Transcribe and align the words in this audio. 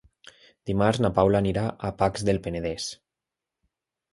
Dimarts 0.69 1.01
na 1.05 1.11
Paula 1.19 1.41
anirà 1.45 1.65
a 1.89 1.91
Pacs 2.01 2.27
del 2.31 2.41
Penedès. 2.47 2.89